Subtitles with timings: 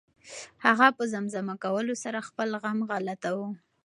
[0.65, 3.49] هغه په زمزمه کولو سره خپل غم غلطاوه.